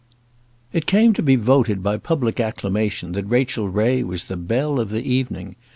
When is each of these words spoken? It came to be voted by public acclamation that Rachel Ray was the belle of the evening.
It 0.73 0.87
came 0.87 1.13
to 1.13 1.21
be 1.21 1.35
voted 1.35 1.83
by 1.83 1.97
public 1.97 2.39
acclamation 2.39 3.11
that 3.11 3.25
Rachel 3.29 3.69
Ray 3.69 4.01
was 4.01 4.23
the 4.23 4.35
belle 4.35 4.79
of 4.79 4.89
the 4.89 5.03
evening. 5.05 5.57